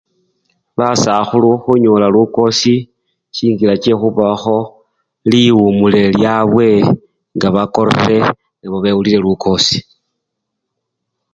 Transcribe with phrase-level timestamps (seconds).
[0.77, 2.75] Baskhulu khunyola lukosi,
[3.35, 4.57] chingila chekhubawakho
[5.29, 6.67] liwumule lyabwe
[7.35, 9.77] nga bakorere nabo bakofule nebawulile lukosi.